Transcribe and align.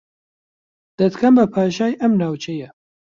دەتکەم 0.99 1.33
بە 1.39 1.45
پاشای 1.53 1.99
ئەم 2.01 2.13
ناوچەیە 2.21 2.69